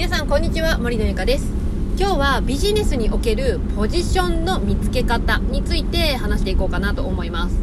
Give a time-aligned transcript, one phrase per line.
[0.00, 1.52] 皆さんこんにちは森のゆかです。
[1.98, 7.56] 今日はビジネスにおけるポジションの見つけ方について話していこうかなと思います、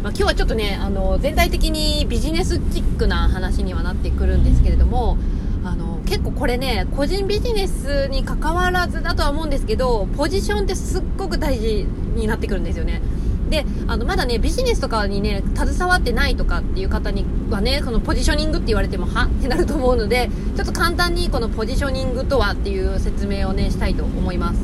[0.00, 5.18] まあ、今日はちょっとねあの全体的にビジネスチックな話にはなってくるんですけれども
[5.64, 13.02] あの結構これね個人ビジネスに関わらずだとは思うんですけどポジションってすっごく大事になってくるんですよね。
[13.50, 24.60] であのまだねビジネスとかにね携わってないとかっていう方にはねこのポジショニングって言われてもはってなると思うのでちょっと簡単にこのポジショニングとはっていう説明をねしたいと思います、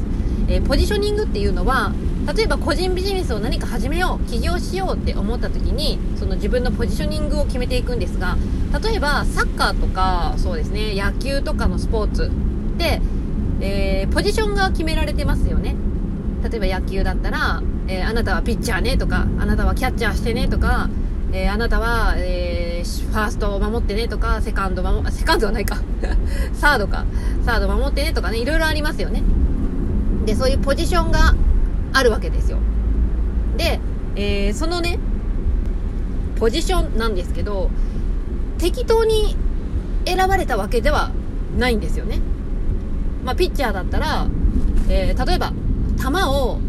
[0.48, 1.93] えー、ポジショニングっていうのは
[2.33, 8.37] 例えば個人ビジネスを何か始めよう起業しようって思った時にその自分のポジショニングを決めていくんですが
[8.82, 12.30] 例えばサッカーとかそうですね野球とかのスポーツ
[12.79, 13.01] で、
[13.60, 15.74] えー、ポジションが決められてますよね。
[16.48, 20.88] 例えば野球だったらえー、あなたはピッチャーねとか、あなたはキャッチャーしてねとか、
[21.32, 25.76] えー、あなたは、えー、ファーストを守ってねとか、セカンド守、セカンドはないか。
[26.54, 27.04] サードか。
[27.45, 29.22] サード守ってねとかね、いろいろありますよね。
[30.24, 31.34] で、そういうポジションが
[31.93, 32.59] あるわけですよ。
[33.56, 33.80] で、
[34.16, 34.98] えー、そのね、
[36.37, 37.71] ポジションなんですけど、
[38.59, 39.37] 適当に
[40.04, 41.10] 選ばれたわけでは
[41.59, 42.21] ないんですよね。
[43.24, 44.26] まあ、ピッチャーだったら、
[44.88, 45.52] えー、例えば、
[45.98, 46.60] 球を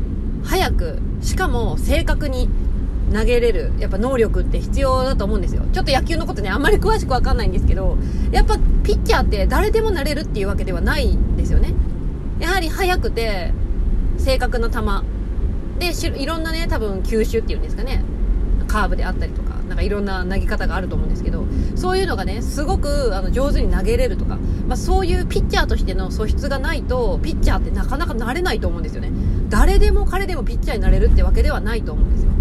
[0.43, 2.49] 速くしかも正確に
[3.13, 5.63] 投げれるやっぱ能力って必要だと思うんですよ。
[5.73, 7.97] ちょっと野球のことねあんまり詳しくわかんないんですけど
[8.31, 11.73] やっぱピッチャーって誰でもなれるっていうわけではないんですよね。
[12.39, 13.51] やはり速くて
[14.17, 14.79] 正確な球
[15.79, 18.05] でいろんなね多分球種っていうんですかね。
[18.67, 29.11] カーブであったりとかなんかいろんな投げ方があると思うんですけどそういうのがねすごくあの上手に投げれるとか、まあ、そういうピッチャーとしての素質がないとピッチャーってなかなかなれないと思うんですよね。
[29.49, 32.31] 誰でも彼でもピッチャーになれるってわけではないと思うんですよ。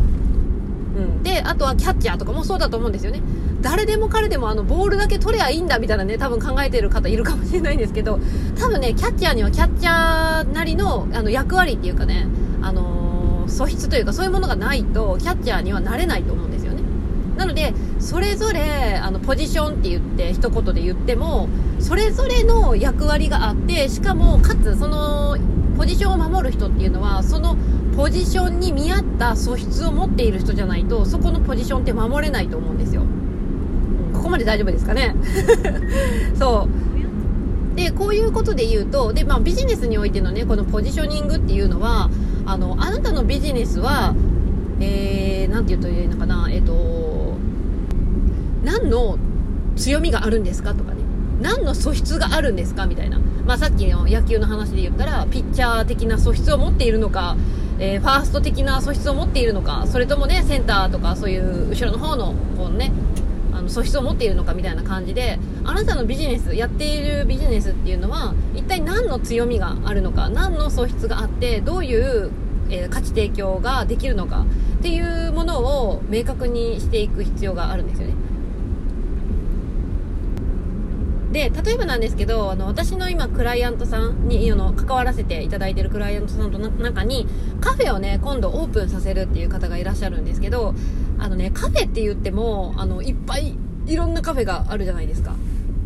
[0.96, 3.20] うん、であとはキャッチャーとかもそうだと思うんですよね。
[3.60, 8.18] 誰でも彼でもあのボールだけ取ればいいんだみたいなね多分考えてる方いるかもしれないんですけど
[8.58, 12.26] 多分ねキャッチャーにはキャッチャーなりのあの役割っていうかね、
[12.62, 16.45] あのー、素質というかそういうものがないとキャッチャーにはなれないと思うんですよ。
[16.45, 16.45] ね
[17.36, 21.48] なのでそれぞれあのポジションって言って一言で言っても
[21.78, 25.36] それぞれの役割があってしかもかつその
[25.76, 27.56] ポジションを守る人っていうのはその
[27.96, 33.02] ポジションに見合った素質を持っている人じゃないとそこのポジションって守れないと思うんですよ。
[34.12, 35.14] ここまで大丈夫ですかね？
[36.34, 36.68] そ
[37.72, 37.76] う。
[37.76, 42.08] でこういうことで言うとで、まあ、ビジネスにおいてのねこのポジショニングっていうのは
[42.46, 44.14] あのあなたのビジネスは
[44.80, 46.48] えー、て言うといいのかな？
[46.50, 47.36] えっ、ー、と
[48.64, 49.18] 何の
[49.76, 51.02] 強みがあるんですかとかね。
[51.40, 57.36] 何の素質があるんですかみたいな、まあ、さっきの野球の話で言ったらピッチャー的な素質を持っているのか、
[57.78, 62.90] えー、ファースト的な素質を持っているのかそれともねセンターとかそういう後ろの方のこのね
[63.52, 72.30] あの素質を持っているのかみたいな感じであなたのビジネスやっているビジネスっていうのは一体何の強みがあるのか何の素質があってどういう、
[72.70, 74.44] えー、価値提供ができるのか
[74.78, 78.14] っていうものを明確にしていく必要があるんですよね。
[81.32, 87.26] で例えばなんですけどあの私の今クライアントさんにあの関わらせていただいてるクライアントさんの中に
[87.60, 90.74] カフェをね今度オープンさせるっていう方がいらっしゃるんですけど
[91.18, 93.54] あのねカフェって言ってもあのいっぱい
[93.86, 95.34] いろんなカフェがあるじゃないですか。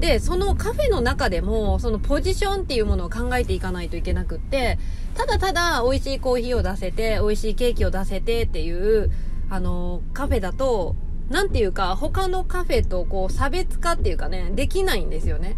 [0.00, 4.78] でそのカフェの中でもそのポジションっていうものを考えていかないといけなくって
[5.14, 9.10] ただただ美味しいコーヒーを出せて美味しいケーキを出せてっていう
[9.50, 10.96] あのカフェだと
[11.30, 15.56] なんていうか、他のカフェとこう差別化っていうかね、できないんですよね。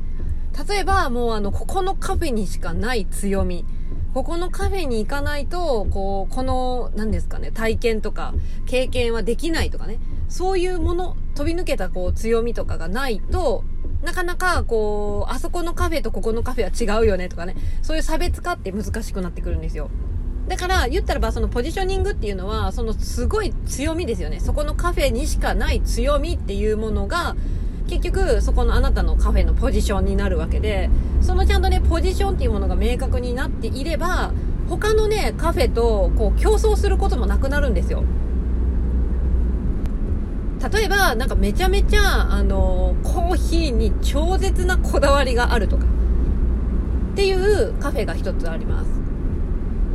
[0.68, 3.64] 例えば、もうあの、ここのカフェにしかない強み。
[4.12, 8.34] ここのカフェに行かないと、こう、この、何ですかね、体験とか、
[8.66, 9.98] 経験はできないとかね。
[10.28, 13.64] そういうもの、飛び抜けたこう、強みとかがないと、
[14.02, 17.54] なかなか、こう、あそこのカフェとここのカフェは違うよねとかね。
[17.82, 19.90] そういう差別化って難しくなってくるんですよ。
[20.48, 27.36] だから言ったらばそのポジショニングっていうのはそのすごい強みですよねそこのカフェにしかない強みっていうものが
[27.88, 30.90] 結局そこのあなたのカフェのポジションになるわけで
[31.20, 34.32] そのちゃんとねポジションっていうものが明確になっていれば
[34.68, 38.02] 他のねカフェとこう競争することもなくなるんですよ
[40.70, 45.84] 例えばなんかめちゃめちゃあのコーヒーに超絶なこだわりがあるとか
[47.12, 49.02] っていうカフェが一つあります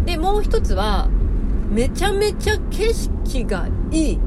[0.07, 1.09] で、もう一つは、
[1.69, 4.19] めちゃめちゃ景色がいいっ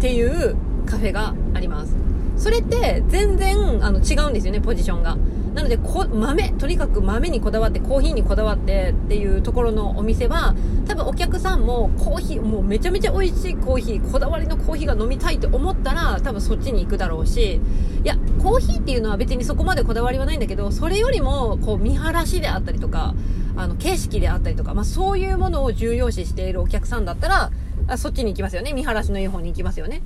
[0.00, 1.94] ていうカフェがあります。
[2.36, 5.16] それって全然あの違うんですよね、ポジションが。
[5.58, 10.54] なのでこ豆とにかく豆にこだわってコーヒーにこだわってっていうところのお店は
[10.86, 17.60] 多分お客さんもコーヒーもうめちゃめちゃ美味しいコーヒーこだわりのコーヒーが飲みたいと思ったら多分そっちに行くだろうし
[18.04, 23.16] いやコーヒーっていうのは別にそこまでこだわりはないんだけどそれよりもこう見晴らしであったりとか
[23.56, 27.50] あの景色であったりとか、まあ、そういうものを重要視しているお客さんだったら
[27.88, 28.74] あそっちに行きますよね。
[28.74, 30.02] 見晴らしのいい方に行きますよね。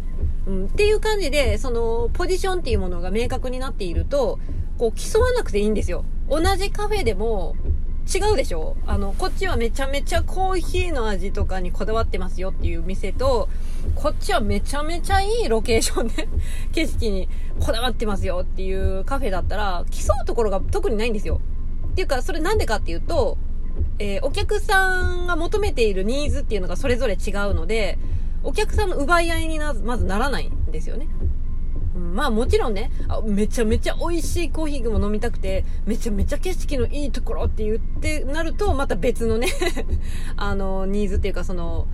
[0.47, 4.39] うん、っていう感じで、その、ポジションっていうものが明確になっていると、
[4.83, 6.05] こう、競わなくていいんですよ。
[6.29, 7.55] 同じカフェでも、
[8.13, 8.77] 違うでしょ？
[8.85, 13.49] あの、こっちはめちゃめちゃコーヒーの味とかにこだわってますよっていう店と、
[13.95, 16.29] こっちはめちゃめちゃいいロケーションで
[16.75, 17.29] 景色に
[17.61, 21.41] こだわってますよっていうカフェだったら、競うところが特にないんですよ。
[21.93, 23.39] っていうか、それなんでかっていうと、
[24.01, 28.01] えー、お客さんが求めているニーズっていうのがそれぞれ違うので、
[28.43, 31.07] お客さんの奪い合いになまずならないんですよね。
[32.13, 32.91] まあもちろんね、
[33.25, 39.49] めちゃめちゃ美味しいコーヒーも飲みたくて、めちゃめちゃ景色のいいところって言ってなると、また別のね
[40.37, 41.87] あの、ニーズっていうかその、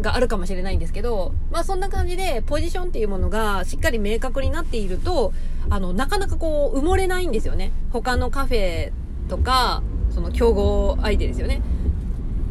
[0.00, 5.32] があるかもしれないんですけど、まあそんな感じで、ポジションっていうものがしっかり明確になっていると、
[5.70, 7.72] あの、なかなかこう、埋もれないんですよね。
[7.90, 8.92] 他のカフェ
[9.28, 11.62] とか、その競合相手ですよね。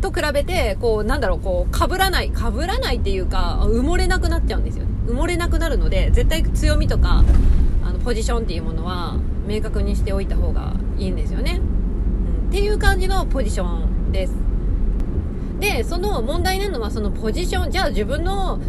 [0.01, 4.90] と比べて、こう、なんだろう、こう、被らない、被らないっていうか、埋もれなくなっちゃうんですよね。
[5.07, 7.23] 埋もれなくなるので、絶対強みとか、
[7.83, 9.17] あの、ポジションっていうものは、
[9.47, 11.59] 明確にしておいた方がいいんですよね。
[11.59, 14.33] うん、っていう感じのポジションです。
[15.59, 18.59] で、その問題なのは、そのポジション、じゃあ自分の、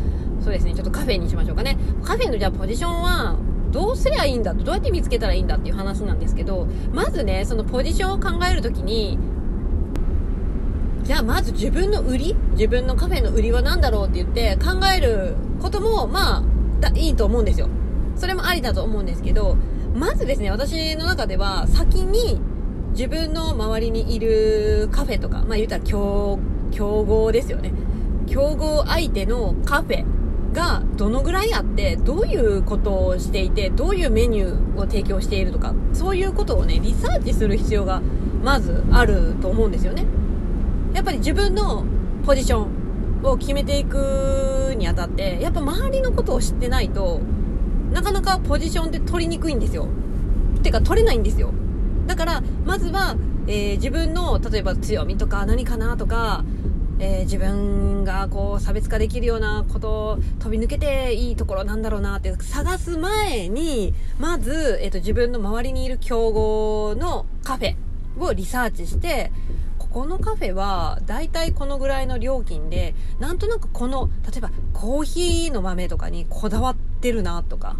[0.40, 1.78] そうですね、ちょっとカフェにしましょうかね。
[2.02, 3.36] カフェのじゃあポジションは、
[3.70, 9.18] どうすりゃいいんだと、どうやって見つけたらいいんだっていう話なんですけど、まずね、そのポジションを考えるときに、
[11.04, 16.42] じゃあまず自分の売り自分のカフェの売りは何だろうって言って考えることも、まあ、
[16.80, 17.68] だいいと思うんですよ。
[18.16, 19.56] それもありだと思うんですけど、
[19.94, 22.40] まずですね、私の中では先に
[22.92, 26.38] 自分の周りにいるカフェとか、まあ言うたら競、
[26.70, 27.72] 競合ですよね。
[28.26, 30.04] 競合相手のカフェ
[30.52, 38.02] がどのぐらいあって、どういうことをしていて、どういうメニューを提供しているとか、そういうことをね、リサーチする必要が
[38.44, 40.06] まずあると思うんですよね。
[40.94, 41.84] やっぱり自分の
[42.24, 47.20] ポジションを決めていくにあたって、やっぱ周りのことを知ってないと、
[47.92, 49.88] なかなかポジションって取りにくいんですよ。
[50.62, 51.52] てか取れないんですよ。
[52.06, 53.16] だから、まずは、
[53.46, 56.44] えー、自分の、例えば強みとか何かなとか、
[56.98, 67.74] えー、自分がこう差別化できるようなことを飛び抜けていいところなんだろうなって探す前に、まず、えっ、ー、と、自分の周りにいる競合のカフェ
[68.20, 69.32] をリサーチして、
[69.92, 77.76] このカフェは大体このぐらいの料金でなんとなくこの例えばコーヒーの豆とかにこだわってるなとか。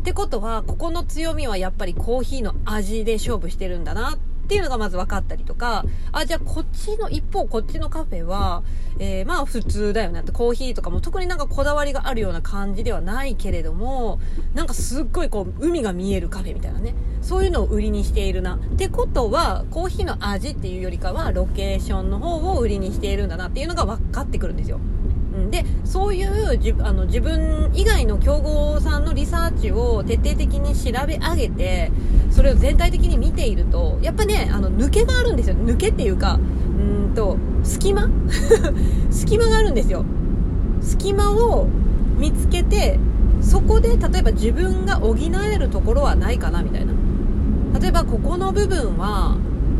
[0.00, 4.18] ってことはここの強みはやっぱりコーヒーの味で勝負してるんだなっ
[4.50, 8.64] ていうのがまず分かったりとか、あ、じゃあこっちの、一方こっちのカフェは、
[8.98, 14.18] えー、まあ普通だよねって、コーヒーとかも特になんかこだわりがあるような感じではないけれども、
[14.52, 16.96] なんかすっごいこう、海が見えるカフェみたいなね。
[17.22, 18.56] そういうのを売りにしているな。
[18.56, 24.80] ってことは、コーヒーの味っていうよりかは、ロケーションの方を売りにしているんだなっていうのが分かってくるんですよ。
[25.50, 26.24] でそうい
[26.54, 31.92] うじあの自分以外の競合さんのリサーチを徹底的に調べ上げて
[32.30, 35.56] それを全体的に見ているとやっぱねあの抜けがあるんですよ。
[35.56, 36.38] 抜けっていうか
[36.78, 38.10] うんと隙間？
[39.10, 40.04] 隙間があるんですよ。
[40.80, 41.68] 隙間を
[42.18, 42.98] 見つけて
[43.40, 46.92] そこで例えば自分が補えるところはないかなみたいな。
[47.80, 49.36] 例えばここの部分は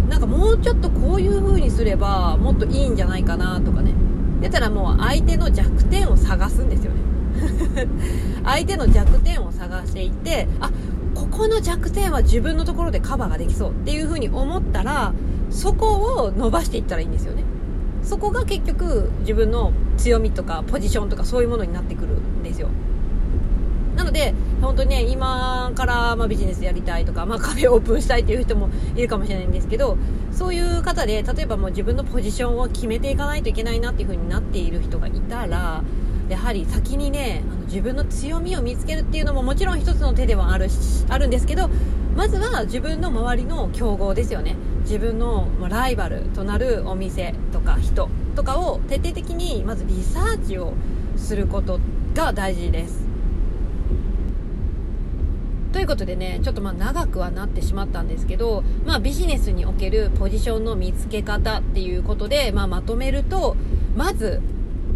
[0.08, 3.94] なんかもうちょっとこういう風にすればもっといいんじゃないかなとかね。
[4.40, 7.00] 出たらもう相手の弱点を探すんですよね。
[8.44, 10.70] 相手の弱点を探していってあ
[11.14, 15.12] ここの弱点は自分のところでカバーができそうっていう風に思ったら
[15.50, 17.44] そこを伸ばしていったらいいんですよね。
[18.02, 22.68] そこが結局自分の強みとかポジションとかそういうものになってくるんですよ。
[23.96, 29.96] なので、本当にね、今から、まビジネスやりたいとか、まあ、カフェオープンしたいっていう人もいるかもしれないんですけど、
[30.32, 35.82] そういう方で、例えばもう自分のポジションを決めていかないといけないなっていう風になっている人がいたら、
[36.28, 41.70] やはり先にね、あの自分の強みを見つけるっていうのももちろん一つの手ではあるし、あるんですけど、
[42.14, 44.56] まずは自分の周りの競合ですよね。
[44.82, 50.72] 自分のライバルとなるお店とか人とかを徹底的にまずリサーチを
[51.16, 51.80] すること
[52.14, 53.09] が大事です。
[55.72, 63.56] ということでね、ちょっとまあ長くはなってしまったんですけど、まあビジネスにおけるポジションの見つけ方っていうことで、まあまとめると、
[63.96, 64.40] まず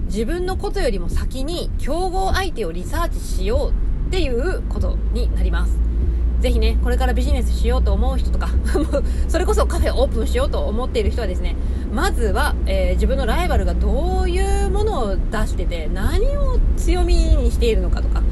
[0.06, 5.84] 自分のことよりも先に競合相手をリサーチしようっていうことになります。
[6.40, 8.50] ぜひねこれからビジネスしようと思う人とか
[9.28, 11.56] それこそカフェオープンしようと思っている人はですね
[11.90, 18.22] まずは、えー、自分のライバルがどういうものを出してて何を強みにしているのかとか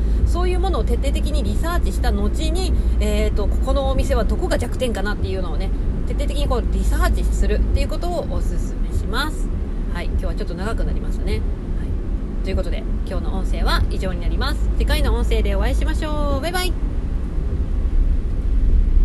[0.73, 5.71] のを徹底的にリサーチした後に、えーと、ここのお店はどこが弱点かなっていうのをね
[6.07, 9.49] 徹底的にこうリサーチするっていうことをおすすめします。
[9.95, 10.07] はい。
[10.07, 11.43] 今日はちょっと長くなりましたね、はい、
[12.45, 14.69] ということで今日の音声は以上になります。
[14.79, 16.41] 次回の音声でお会いしましょう。
[16.41, 16.92] バイバイ。